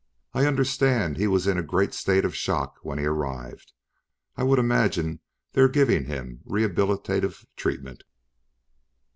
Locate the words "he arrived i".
2.97-4.41